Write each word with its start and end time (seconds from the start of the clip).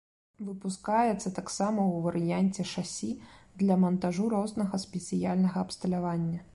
Выпускаецца 0.45 1.31
таксама 1.39 1.83
ў 1.91 1.97
варыянце 2.07 2.67
шасі 2.73 3.11
для 3.63 3.75
мантажу 3.87 4.23
рознага 4.39 4.85
спецыяльнага 4.89 5.57
абсталявання. 5.69 6.39